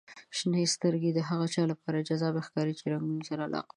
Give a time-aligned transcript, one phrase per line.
[0.37, 3.69] •شنې سترګې د هغه چا لپاره جذابې ښکاري چې د رنګونو سره علاقه لري.